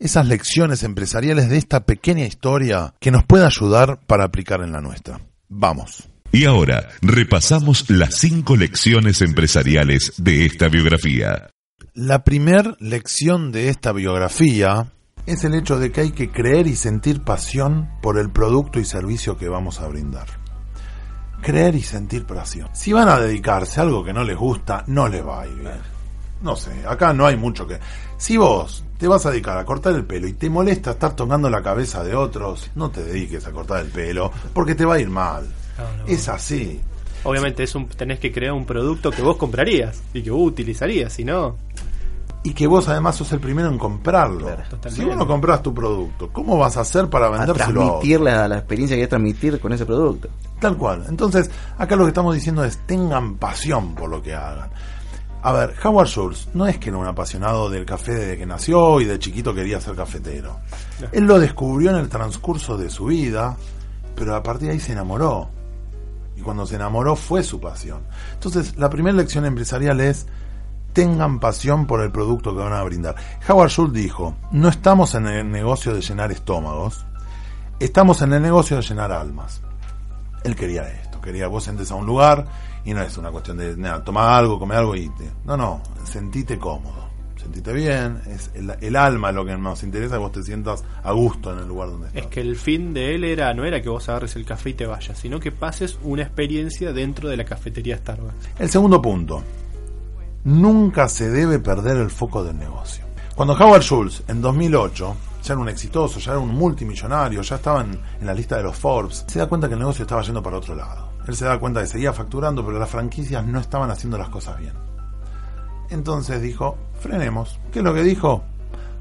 esas 0.00 0.26
lecciones 0.26 0.82
empresariales 0.82 1.48
de 1.48 1.56
esta 1.56 1.86
pequeña 1.86 2.26
historia 2.26 2.94
que 2.98 3.12
nos 3.12 3.22
puede 3.22 3.46
ayudar 3.46 4.00
para 4.08 4.24
aplicar 4.24 4.60
en 4.60 4.72
la 4.72 4.80
nuestra. 4.80 5.20
Vamos. 5.48 6.08
Y 6.32 6.46
ahora 6.46 6.88
repasamos 7.00 7.88
las 7.90 8.16
cinco 8.16 8.56
lecciones 8.56 9.22
empresariales 9.22 10.14
de 10.16 10.46
esta 10.46 10.66
biografía. 10.66 11.50
La 11.94 12.24
primera 12.24 12.76
lección 12.80 13.52
de 13.52 13.68
esta 13.68 13.92
biografía 13.92 14.90
es 15.26 15.44
el 15.44 15.54
hecho 15.54 15.78
de 15.78 15.92
que 15.92 16.00
hay 16.00 16.10
que 16.10 16.32
creer 16.32 16.66
y 16.66 16.74
sentir 16.74 17.22
pasión 17.22 17.88
por 18.02 18.18
el 18.18 18.32
producto 18.32 18.80
y 18.80 18.84
servicio 18.84 19.36
que 19.36 19.48
vamos 19.48 19.78
a 19.78 19.86
brindar. 19.86 20.41
Creer 21.42 21.74
y 21.74 21.82
sentir 21.82 22.24
pasión. 22.24 22.68
Si 22.72 22.92
van 22.92 23.08
a 23.08 23.18
dedicarse 23.18 23.80
a 23.80 23.82
algo 23.82 24.04
que 24.04 24.12
no 24.12 24.22
les 24.22 24.36
gusta, 24.36 24.84
no 24.86 25.08
les 25.08 25.26
va 25.26 25.42
a 25.42 25.46
ir 25.46 25.56
bien. 25.56 25.92
No 26.40 26.56
sé, 26.56 26.70
acá 26.86 27.12
no 27.12 27.26
hay 27.26 27.36
mucho 27.36 27.66
que... 27.66 27.78
Si 28.16 28.36
vos 28.36 28.84
te 28.96 29.08
vas 29.08 29.26
a 29.26 29.30
dedicar 29.30 29.58
a 29.58 29.64
cortar 29.64 29.94
el 29.94 30.04
pelo 30.04 30.28
y 30.28 30.34
te 30.34 30.48
molesta 30.48 30.92
estar 30.92 31.16
tocando 31.16 31.50
la 31.50 31.62
cabeza 31.62 32.04
de 32.04 32.14
otros, 32.14 32.70
no 32.76 32.90
te 32.90 33.02
dediques 33.02 33.44
a 33.46 33.50
cortar 33.50 33.80
el 33.80 33.90
pelo, 33.90 34.30
porque 34.54 34.76
te 34.76 34.84
va 34.84 34.94
a 34.94 35.00
ir 35.00 35.08
mal. 35.08 35.44
Es 36.06 36.28
así. 36.28 36.80
Obviamente 37.24 37.64
es 37.64 37.74
un, 37.74 37.88
tenés 37.88 38.18
que 38.18 38.32
crear 38.32 38.52
un 38.52 38.64
producto 38.64 39.10
que 39.10 39.22
vos 39.22 39.36
comprarías 39.36 40.02
y 40.14 40.22
que 40.22 40.30
vos 40.30 40.46
utilizarías, 40.46 41.12
si 41.12 41.24
no... 41.24 41.56
Y 42.44 42.54
que 42.54 42.66
vos 42.66 42.88
además 42.88 43.14
sos 43.16 43.32
el 43.32 43.40
primero 43.40 43.68
en 43.68 43.78
comprarlo. 43.78 44.48
si 44.88 45.04
vos 45.04 45.16
no 45.16 45.26
compras 45.26 45.62
tu 45.62 45.72
producto, 45.72 46.30
¿cómo 46.32 46.58
vas 46.58 46.76
a 46.76 46.80
hacer 46.80 47.08
para 47.08 47.30
vendérselo 47.30 47.82
a 47.82 47.84
transmitir 47.84 48.20
la, 48.20 48.48
la 48.48 48.58
experiencia 48.58 48.96
que 48.96 49.02
hay 49.02 49.06
que 49.06 49.10
transmitir 49.10 49.60
con 49.60 49.72
ese 49.72 49.86
producto? 49.86 50.28
Tal 50.58 50.76
cual. 50.76 51.04
Entonces, 51.08 51.50
acá 51.78 51.94
lo 51.94 52.04
que 52.04 52.08
estamos 52.08 52.34
diciendo 52.34 52.64
es 52.64 52.78
tengan 52.86 53.36
pasión 53.36 53.94
por 53.94 54.10
lo 54.10 54.20
que 54.20 54.34
hagan. 54.34 54.70
A 55.44 55.52
ver, 55.52 55.74
Howard 55.82 56.06
Schultz 56.06 56.48
no 56.54 56.68
es 56.68 56.78
que 56.78 56.88
era 56.88 56.98
un 56.98 57.06
apasionado 57.06 57.68
del 57.68 57.84
café 57.84 58.12
desde 58.12 58.38
que 58.38 58.46
nació 58.46 59.00
y 59.00 59.04
de 59.04 59.18
chiquito 59.18 59.52
quería 59.52 59.80
ser 59.80 59.96
cafetero. 59.96 60.60
Él 61.10 61.24
lo 61.24 61.40
descubrió 61.40 61.90
en 61.90 61.96
el 61.96 62.08
transcurso 62.08 62.76
de 62.76 62.88
su 62.90 63.06
vida, 63.06 63.56
pero 64.14 64.36
a 64.36 64.42
partir 64.42 64.68
de 64.68 64.74
ahí 64.74 64.80
se 64.80 64.92
enamoró 64.92 65.48
y 66.36 66.42
cuando 66.42 66.64
se 66.64 66.76
enamoró 66.76 67.16
fue 67.16 67.42
su 67.42 67.60
pasión. 67.60 68.02
Entonces, 68.34 68.76
la 68.76 68.88
primera 68.88 69.16
lección 69.16 69.44
empresarial 69.44 70.00
es 70.00 70.26
tengan 70.92 71.40
pasión 71.40 71.86
por 71.86 72.00
el 72.00 72.10
producto 72.10 72.54
que 72.54 72.62
van 72.62 72.72
a 72.72 72.82
brindar. 72.82 73.16
Howard 73.48 73.70
Schultz 73.70 73.94
dijo, 73.94 74.36
no 74.50 74.68
estamos 74.68 75.14
en 75.14 75.26
el 75.26 75.50
negocio 75.50 75.94
de 75.94 76.00
llenar 76.00 76.32
estómagos, 76.32 77.04
estamos 77.80 78.22
en 78.22 78.32
el 78.32 78.42
negocio 78.42 78.76
de 78.76 78.82
llenar 78.82 79.12
almas. 79.12 79.60
Él 80.44 80.56
quería 80.56 80.88
esto, 80.88 81.20
quería 81.20 81.46
vos 81.46 81.66
entres 81.68 81.90
a 81.90 81.94
un 81.94 82.06
lugar 82.06 82.46
y 82.84 82.94
no 82.94 83.02
es 83.02 83.16
una 83.16 83.30
cuestión 83.30 83.58
de 83.58 83.76
nada, 83.76 84.02
toma 84.02 84.36
algo, 84.36 84.58
come 84.58 84.74
algo 84.74 84.96
y 84.96 85.08
te... 85.10 85.30
No, 85.44 85.56
no, 85.56 85.80
sentite 86.04 86.58
cómodo 86.58 87.12
sentite 87.42 87.72
bien, 87.72 88.20
es 88.28 88.50
el, 88.54 88.96
alma 88.96 89.32
lo 89.32 89.44
que 89.44 89.56
nos 89.56 89.82
interesa, 89.82 90.14
que 90.14 90.20
vos 90.20 90.32
te 90.32 90.42
sientas 90.42 90.84
a 91.02 91.12
gusto 91.12 91.52
en 91.52 91.58
el 91.58 91.68
lugar 91.68 91.90
donde 91.90 92.08
estás. 92.08 92.22
Es 92.24 92.28
que 92.28 92.40
el 92.40 92.56
fin 92.56 92.94
de 92.94 93.14
él 93.14 93.24
era 93.24 93.52
no 93.52 93.64
era 93.64 93.82
que 93.82 93.88
vos 93.88 94.08
agarres 94.08 94.36
el 94.36 94.44
café 94.44 94.70
y 94.70 94.74
te 94.74 94.86
vayas, 94.86 95.18
sino 95.18 95.40
que 95.40 95.50
pases 95.50 95.98
una 96.02 96.22
experiencia 96.22 96.92
dentro 96.92 97.28
de 97.28 97.36
la 97.36 97.44
cafetería 97.44 97.96
Starbucks. 97.98 98.60
El 98.60 98.70
segundo 98.70 99.02
punto, 99.02 99.42
nunca 100.44 101.08
se 101.08 101.30
debe 101.30 101.58
perder 101.58 101.96
el 101.96 102.10
foco 102.10 102.44
del 102.44 102.58
negocio. 102.58 103.04
Cuando 103.34 103.54
Howard 103.54 103.82
Schultz 103.82 104.22
en 104.28 104.40
2008 104.40 105.16
ya 105.42 105.54
era 105.54 105.62
un 105.62 105.68
exitoso, 105.68 106.20
ya 106.20 106.32
era 106.32 106.40
un 106.40 106.54
multimillonario, 106.54 107.42
ya 107.42 107.56
estaba 107.56 107.80
en, 107.80 107.98
en 108.20 108.26
la 108.26 108.34
lista 108.34 108.56
de 108.56 108.62
los 108.62 108.76
Forbes, 108.76 109.24
se 109.26 109.38
da 109.38 109.46
cuenta 109.46 109.68
que 109.68 109.74
el 109.74 109.80
negocio 109.80 110.02
estaba 110.02 110.22
yendo 110.22 110.42
para 110.42 110.58
otro 110.58 110.74
lado. 110.74 111.12
Él 111.26 111.36
se 111.36 111.44
da 111.44 111.58
cuenta 111.58 111.80
de 111.80 111.86
que 111.86 111.92
seguía 111.92 112.12
facturando, 112.12 112.64
pero 112.64 112.78
las 112.78 112.90
franquicias 112.90 113.44
no 113.46 113.60
estaban 113.60 113.90
haciendo 113.90 114.18
las 114.18 114.28
cosas 114.28 114.58
bien. 114.58 114.74
Entonces 115.90 116.40
dijo, 116.40 116.76
frenemos. 117.00 117.60
¿Qué 117.70 117.80
es 117.80 117.84
lo 117.84 117.94
que 117.94 118.02
dijo? 118.02 118.42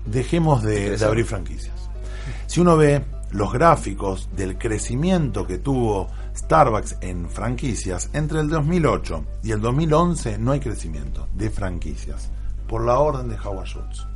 Dejemos 0.05 0.61
de, 0.61 0.97
abrir 1.03 1.25
franquicias. 1.25 1.73
Si 2.47 2.59
uno 2.59 2.75
ve 2.77 3.03
los 3.31 3.51
gráficos 3.53 4.29
del 4.35 4.57
crecimiento 4.57 5.47
que 5.47 5.57
tuvo 5.57 6.07
Starbucks 6.35 6.97
en 7.01 7.29
franquicias, 7.29 8.09
entre 8.13 8.39
el 8.39 8.49
2008 8.49 9.25
y 9.43 9.51
el 9.51 9.61
2011 9.61 10.37
no 10.37 10.51
hay 10.51 10.59
crecimiento 10.59 11.27
de 11.33 11.49
franquicias, 11.49 12.29
por 12.67 12.85
la 12.85 12.99
orden 12.99 13.29
de 13.29 13.37
Howard 13.37 13.67
Schultz. 13.67 14.07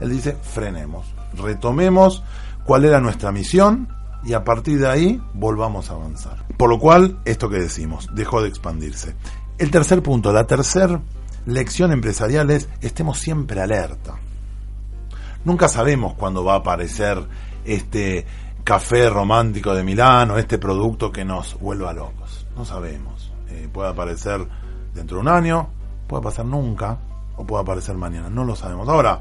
Él 0.00 0.10
dice, 0.10 0.36
frenemos, 0.42 1.06
retomemos 1.34 2.22
cuál 2.64 2.84
era 2.84 3.00
nuestra 3.00 3.32
misión 3.32 3.88
y 4.24 4.32
a 4.34 4.44
partir 4.44 4.78
de 4.78 4.88
ahí 4.88 5.22
volvamos 5.34 5.90
a 5.90 5.94
avanzar. 5.94 6.44
Por 6.56 6.70
lo 6.70 6.78
cual, 6.78 7.18
esto 7.24 7.48
que 7.48 7.58
decimos, 7.58 8.08
dejó 8.14 8.42
de 8.42 8.48
expandirse. 8.48 9.14
El 9.58 9.70
tercer 9.70 10.02
punto, 10.02 10.32
la 10.32 10.46
tercera 10.46 11.00
lección 11.46 11.92
empresarial 11.92 12.50
es 12.50 12.68
estemos 12.80 13.18
siempre 13.18 13.60
alerta. 13.60 14.14
Nunca 15.44 15.68
sabemos 15.68 16.14
cuándo 16.14 16.44
va 16.44 16.54
a 16.54 16.58
aparecer 16.58 17.26
este 17.64 18.26
café 18.64 19.08
romántico 19.10 19.74
de 19.74 19.82
Milán 19.82 20.30
o 20.30 20.38
este 20.38 20.58
producto 20.58 21.10
que 21.10 21.24
nos 21.24 21.58
vuelva 21.58 21.92
locos. 21.92 22.46
No 22.56 22.64
sabemos. 22.64 23.32
Eh, 23.48 23.68
puede 23.72 23.90
aparecer 23.90 24.46
dentro 24.94 25.16
de 25.16 25.22
un 25.22 25.28
año, 25.28 25.68
puede 26.06 26.22
pasar 26.22 26.46
nunca 26.46 26.98
o 27.36 27.46
puede 27.46 27.62
aparecer 27.62 27.96
mañana. 27.96 28.28
No 28.28 28.44
lo 28.44 28.54
sabemos. 28.54 28.88
Ahora, 28.88 29.20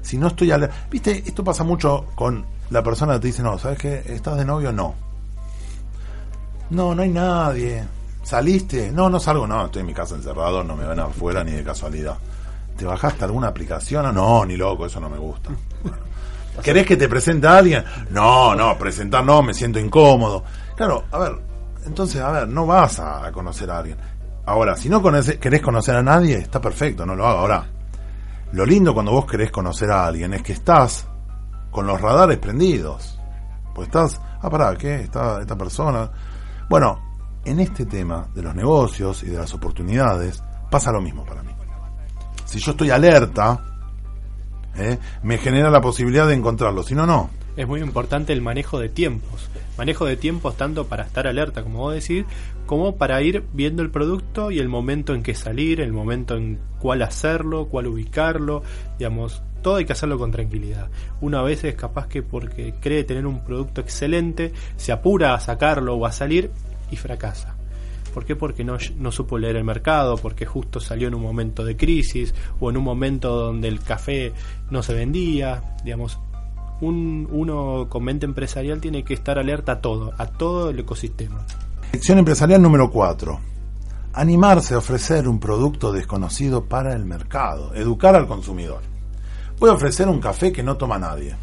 si 0.00 0.18
no 0.18 0.28
estoy 0.28 0.50
alerta... 0.50 0.74
Viste, 0.90 1.22
esto 1.26 1.44
pasa 1.44 1.64
mucho 1.64 2.06
con 2.14 2.44
la 2.70 2.82
persona 2.82 3.14
que 3.14 3.20
te 3.20 3.26
dice, 3.28 3.42
no, 3.42 3.58
¿sabes 3.58 3.78
qué? 3.78 4.02
¿Estás 4.06 4.36
de 4.36 4.44
novio? 4.44 4.72
No. 4.72 4.94
No, 6.70 6.94
no 6.94 7.02
hay 7.02 7.10
nadie 7.10 7.84
¿Saliste? 8.22 8.92
No, 8.92 9.10
no 9.10 9.18
salgo, 9.18 9.46
no, 9.46 9.66
estoy 9.66 9.80
en 9.80 9.86
mi 9.86 9.94
casa 9.94 10.14
encerrado, 10.14 10.62
no 10.62 10.76
me 10.76 10.86
ven 10.86 11.00
afuera 11.00 11.42
ni 11.42 11.52
de 11.52 11.64
casualidad. 11.64 12.16
¿Te 12.76 12.84
bajaste 12.84 13.24
alguna 13.24 13.48
aplicación? 13.48 14.14
No, 14.14 14.44
ni 14.46 14.56
loco, 14.56 14.86
eso 14.86 15.00
no 15.00 15.10
me 15.10 15.18
gusta. 15.18 15.50
¿Querés 16.60 16.86
que 16.86 16.96
te 16.96 17.08
presente 17.08 17.46
a 17.46 17.58
alguien? 17.58 17.84
No, 18.10 18.54
no, 18.54 18.76
presentar 18.76 19.24
no, 19.24 19.42
me 19.42 19.54
siento 19.54 19.78
incómodo. 19.78 20.44
Claro, 20.76 21.04
a 21.10 21.18
ver, 21.18 21.32
entonces, 21.86 22.20
a 22.20 22.30
ver, 22.30 22.48
no 22.48 22.66
vas 22.66 23.00
a 23.00 23.30
conocer 23.32 23.70
a 23.70 23.78
alguien. 23.78 23.96
Ahora, 24.44 24.76
si 24.76 24.88
no 24.88 25.02
querés 25.02 25.62
conocer 25.62 25.96
a 25.96 26.02
nadie, 26.02 26.36
está 26.36 26.60
perfecto, 26.60 27.06
no 27.06 27.14
lo 27.14 27.26
hago. 27.26 27.38
Ahora, 27.40 27.66
lo 28.52 28.66
lindo 28.66 28.92
cuando 28.92 29.12
vos 29.12 29.24
querés 29.26 29.50
conocer 29.50 29.90
a 29.90 30.06
alguien 30.06 30.34
es 30.34 30.42
que 30.42 30.52
estás 30.52 31.06
con 31.70 31.86
los 31.86 32.00
radares 32.00 32.38
prendidos. 32.38 33.18
Pues 33.74 33.88
estás, 33.88 34.20
ah, 34.42 34.50
pará, 34.50 34.76
¿qué? 34.76 34.96
Está 35.02 35.40
esta 35.40 35.56
persona. 35.56 36.10
Bueno, 36.68 37.12
en 37.44 37.60
este 37.60 37.86
tema 37.86 38.28
de 38.34 38.42
los 38.42 38.54
negocios 38.54 39.22
y 39.22 39.26
de 39.26 39.38
las 39.38 39.54
oportunidades 39.54 40.42
pasa 40.70 40.92
lo 40.92 41.00
mismo 41.00 41.24
para 41.24 41.42
mí. 41.42 41.52
Si 42.44 42.58
yo 42.58 42.72
estoy 42.72 42.90
alerta, 42.90 43.71
¿eh? 44.76 44.98
me 45.22 45.38
genera 45.38 45.70
la 45.70 45.80
posibilidad 45.80 46.26
de 46.26 46.34
encontrarlo, 46.34 46.82
si 46.82 46.94
no, 46.94 47.06
no. 47.06 47.30
Es 47.56 47.66
muy 47.66 47.80
importante 47.80 48.32
el 48.32 48.40
manejo 48.40 48.78
de 48.80 48.88
tiempos. 48.88 49.50
Manejo 49.76 50.06
de 50.06 50.16
tiempos 50.16 50.56
tanto 50.56 50.86
para 50.86 51.04
estar 51.04 51.26
alerta, 51.26 51.62
como 51.62 51.80
vos 51.80 51.94
decís, 51.94 52.24
como 52.66 52.96
para 52.96 53.20
ir 53.22 53.44
viendo 53.52 53.82
el 53.82 53.90
producto 53.90 54.50
y 54.50 54.58
el 54.58 54.68
momento 54.68 55.14
en 55.14 55.22
que 55.22 55.34
salir, 55.34 55.80
el 55.80 55.92
momento 55.92 56.36
en 56.36 56.58
cuál 56.78 57.02
hacerlo, 57.02 57.68
cuál 57.68 57.88
ubicarlo, 57.88 58.62
digamos, 58.98 59.42
todo 59.62 59.76
hay 59.76 59.84
que 59.84 59.92
hacerlo 59.92 60.18
con 60.18 60.30
tranquilidad. 60.30 60.88
Una 61.20 61.42
vez 61.42 61.64
es 61.64 61.74
capaz 61.74 62.06
que 62.06 62.22
porque 62.22 62.74
cree 62.80 63.04
tener 63.04 63.26
un 63.26 63.44
producto 63.44 63.80
excelente, 63.80 64.52
se 64.76 64.92
apura 64.92 65.34
a 65.34 65.40
sacarlo 65.40 65.94
o 65.94 66.06
a 66.06 66.12
salir 66.12 66.50
y 66.90 66.96
fracasa. 66.96 67.51
¿Por 68.12 68.24
qué? 68.24 68.36
Porque 68.36 68.64
no, 68.64 68.78
supo 69.12 69.38
leer 69.38 69.56
el 69.56 69.64
mercado, 69.64 70.16
porque 70.16 70.46
justo 70.46 70.80
salió 70.80 71.08
en 71.08 71.14
un 71.14 71.22
momento 71.22 71.64
de 71.64 71.76
crisis 71.76 72.34
o 72.60 72.70
en 72.70 72.76
un 72.76 72.84
momento 72.84 73.34
donde 73.34 73.68
el 73.68 73.80
café 73.80 74.32
no 74.70 74.82
se 74.82 74.94
vendía. 74.94 75.76
Digamos, 75.84 76.18
un, 76.80 77.26
uno 77.30 77.86
con 77.88 78.04
mente 78.04 78.26
empresarial 78.26 78.80
tiene 78.80 79.02
que 79.02 79.14
estar 79.14 79.38
alerta 79.38 79.72
a 79.72 79.80
todo, 79.80 80.12
a 80.18 80.26
todo 80.26 80.70
el 80.70 80.78
ecosistema. 80.78 81.44
Lección 81.92 82.18
empresarial 82.18 82.60
número 82.60 82.90
4. 82.90 83.40
Animarse 84.14 84.74
a 84.74 84.78
ofrecer 84.78 85.26
un 85.26 85.40
producto 85.40 85.90
desconocido 85.90 86.64
para 86.64 86.94
el 86.94 87.04
mercado. 87.04 87.74
Educar 87.74 88.14
al 88.14 88.26
consumidor. 88.26 88.80
Voy 89.58 89.70
a 89.70 89.74
ofrecer 89.74 90.08
un 90.08 90.20
café 90.20 90.52
que 90.52 90.62
no 90.62 90.76
toma 90.76 90.98
nadie. 90.98 91.34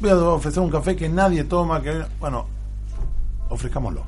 Voy 0.00 0.10
a 0.10 0.16
ofrecer 0.16 0.62
un 0.62 0.70
café 0.70 0.94
que 0.94 1.08
nadie 1.08 1.44
toma, 1.44 1.80
que 1.82 2.04
bueno, 2.20 2.46
ofrezcámoslo. 3.48 4.04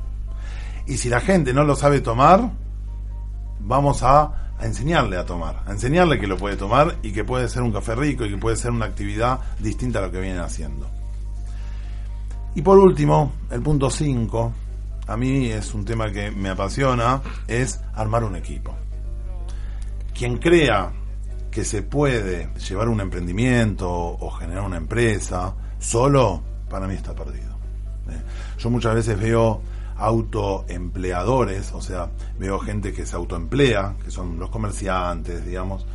Y 0.87 0.97
si 0.97 1.09
la 1.09 1.19
gente 1.19 1.53
no 1.53 1.63
lo 1.63 1.75
sabe 1.75 1.99
tomar, 1.99 2.49
vamos 3.59 4.03
a, 4.03 4.53
enseñarle 4.61 5.17
a 5.17 5.25
tomar, 5.25 5.61
a 5.67 5.71
enseñarle 5.71 6.19
que 6.19 6.25
lo 6.25 6.37
puede 6.37 6.55
tomar 6.55 6.95
y 7.03 7.11
que 7.11 7.23
puede 7.23 7.47
ser 7.47 7.61
un 7.61 7.71
café 7.71 7.93
rico 7.93 8.25
y 8.25 8.31
que 8.31 8.37
puede 8.37 8.55
ser 8.55 8.71
una 8.71 8.85
actividad 8.85 9.39
distinta 9.59 9.99
a 9.99 10.03
lo 10.03 10.11
que 10.11 10.19
vienen 10.19 10.39
haciendo. 10.41 10.87
Y 12.55 12.61
por 12.63 12.79
último, 12.79 13.33
el 13.51 13.61
punto 13.61 13.91
5, 13.91 14.53
a 15.05 15.17
mí 15.17 15.47
es 15.47 15.75
un 15.75 15.85
tema 15.85 16.11
que 16.11 16.31
me 16.31 16.49
apasiona, 16.49 17.21
es 17.47 17.79
armar 17.93 18.23
un 18.23 18.35
equipo. 18.35 18.73
Quien 20.17 20.37
crea 20.37 20.91
que 21.51 21.63
se 21.63 21.83
puede 21.83 22.49
llevar 22.67 22.87
un 22.87 23.01
emprendimiento 23.01 23.91
o 23.91 24.31
generar 24.31 24.63
una 24.63 24.77
empresa 24.77 25.53
solo, 25.77 26.41
para 26.69 26.87
mí 26.87 26.95
está 26.95 27.13
perdido. 27.13 27.57
¿eh? 28.09 28.21
Yo 28.57 28.69
muchas 28.71 28.95
veces 28.95 29.19
veo 29.19 29.61
autoempleadores, 29.97 31.71
o 31.73 31.81
sea, 31.81 32.09
veo 32.37 32.59
gente 32.59 32.93
que 32.93 33.05
se 33.05 33.15
autoemplea, 33.15 33.95
que 34.03 34.11
son 34.11 34.39
los 34.39 34.49
comerciantes, 34.49 35.45
digamos, 35.45 35.85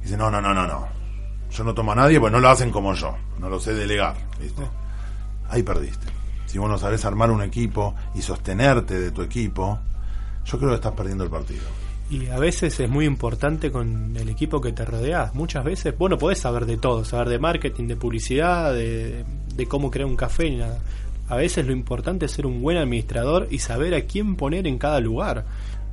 y 0.00 0.04
dicen, 0.04 0.18
no, 0.18 0.30
no, 0.30 0.40
no, 0.40 0.52
no, 0.52 0.66
no, 0.66 0.88
yo 1.50 1.64
no 1.64 1.74
tomo 1.74 1.92
a 1.92 1.94
nadie, 1.94 2.20
pues 2.20 2.32
no 2.32 2.40
lo 2.40 2.48
hacen 2.48 2.70
como 2.70 2.94
yo, 2.94 3.14
no 3.38 3.48
lo 3.48 3.60
sé 3.60 3.74
delegar, 3.74 4.16
¿viste? 4.40 4.62
Ahí 5.48 5.62
perdiste. 5.62 6.06
Si 6.46 6.58
vos 6.58 6.68
no 6.68 6.78
sabés 6.78 7.04
armar 7.04 7.30
un 7.30 7.42
equipo 7.42 7.94
y 8.14 8.22
sostenerte 8.22 8.98
de 8.98 9.10
tu 9.10 9.22
equipo, 9.22 9.78
yo 10.44 10.58
creo 10.58 10.70
que 10.70 10.76
estás 10.76 10.92
perdiendo 10.92 11.24
el 11.24 11.30
partido. 11.30 11.62
Y 12.10 12.26
a 12.28 12.38
veces 12.38 12.80
es 12.80 12.88
muy 12.88 13.04
importante 13.04 13.70
con 13.70 14.16
el 14.16 14.30
equipo 14.30 14.62
que 14.62 14.72
te 14.72 14.82
rodeas. 14.84 15.34
Muchas 15.34 15.62
veces, 15.62 15.96
bueno, 15.96 16.16
podés 16.16 16.38
saber 16.38 16.64
de 16.64 16.78
todo, 16.78 17.04
saber 17.04 17.28
de 17.28 17.38
marketing, 17.38 17.86
de 17.86 17.96
publicidad, 17.96 18.72
de, 18.72 19.26
de 19.54 19.66
cómo 19.66 19.90
crear 19.90 20.06
un 20.06 20.16
café 20.16 20.46
y 20.46 20.56
nada. 20.56 20.78
A 21.28 21.36
veces 21.36 21.66
lo 21.66 21.72
importante 21.72 22.26
es 22.26 22.32
ser 22.32 22.46
un 22.46 22.62
buen 22.62 22.78
administrador 22.78 23.48
y 23.50 23.58
saber 23.58 23.94
a 23.94 24.02
quién 24.02 24.36
poner 24.36 24.66
en 24.66 24.78
cada 24.78 24.98
lugar. 25.00 25.44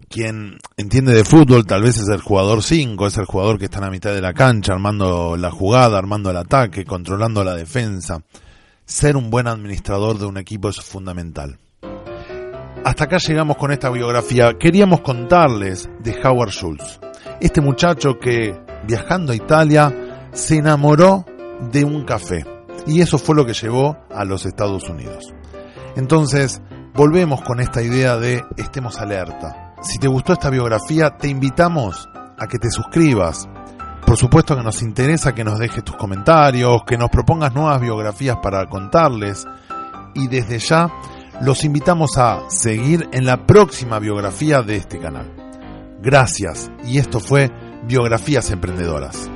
Quien 0.07 0.59
entiende 0.77 1.13
de 1.13 1.25
fútbol 1.25 1.65
tal 1.65 1.81
vez 1.81 1.97
es 1.97 2.07
el 2.07 2.21
jugador 2.21 2.63
5, 2.63 3.07
es 3.07 3.17
el 3.17 3.25
jugador 3.25 3.59
que 3.59 3.65
está 3.65 3.79
en 3.79 3.85
la 3.85 3.91
mitad 3.91 4.13
de 4.13 4.21
la 4.21 4.33
cancha, 4.33 4.71
armando 4.71 5.35
la 5.35 5.51
jugada, 5.51 5.97
armando 5.97 6.31
el 6.31 6.37
ataque, 6.37 6.85
controlando 6.85 7.43
la 7.43 7.53
defensa. 7.53 8.21
Ser 8.85 9.17
un 9.17 9.29
buen 9.29 9.47
administrador 9.47 10.17
de 10.17 10.25
un 10.25 10.37
equipo 10.37 10.69
es 10.69 10.79
fundamental. 10.79 11.57
Hasta 12.85 13.03
acá 13.03 13.17
llegamos 13.17 13.57
con 13.57 13.71
esta 13.71 13.89
biografía. 13.89 14.53
Queríamos 14.57 15.01
contarles 15.01 15.89
de 16.01 16.15
Howard 16.23 16.51
Schultz, 16.51 16.99
este 17.41 17.59
muchacho 17.59 18.19
que 18.19 18.55
viajando 18.87 19.33
a 19.33 19.35
Italia 19.35 20.29
se 20.31 20.57
enamoró 20.57 21.25
de 21.71 21.83
un 21.83 22.05
café 22.05 22.54
y 22.85 23.01
eso 23.01 23.17
fue 23.17 23.35
lo 23.35 23.45
que 23.45 23.53
llevó 23.53 23.97
a 24.13 24.25
los 24.25 24.45
Estados 24.45 24.89
Unidos. 24.89 25.33
Entonces, 25.95 26.61
volvemos 26.93 27.41
con 27.41 27.59
esta 27.59 27.81
idea 27.81 28.17
de 28.17 28.43
estemos 28.57 28.99
alerta. 28.99 29.73
Si 29.81 29.97
te 29.97 30.07
gustó 30.07 30.33
esta 30.33 30.49
biografía, 30.49 31.11
te 31.11 31.27
invitamos 31.27 32.07
a 32.37 32.47
que 32.47 32.59
te 32.59 32.69
suscribas. 32.69 33.47
Por 34.05 34.17
supuesto 34.17 34.55
que 34.55 34.63
nos 34.63 34.81
interesa 34.81 35.33
que 35.33 35.43
nos 35.43 35.59
dejes 35.59 35.83
tus 35.83 35.95
comentarios, 35.95 36.83
que 36.85 36.97
nos 36.97 37.09
propongas 37.09 37.53
nuevas 37.53 37.81
biografías 37.81 38.37
para 38.41 38.65
contarles 38.67 39.45
y 40.13 40.27
desde 40.27 40.59
ya 40.59 40.89
los 41.41 41.63
invitamos 41.65 42.17
a 42.17 42.49
seguir 42.49 43.09
en 43.11 43.25
la 43.25 43.45
próxima 43.45 43.99
biografía 43.99 44.61
de 44.61 44.77
este 44.77 44.99
canal. 44.99 45.31
Gracias 46.01 46.71
y 46.85 46.99
esto 46.99 47.19
fue 47.19 47.51
Biografías 47.87 48.51
Emprendedoras. 48.51 49.34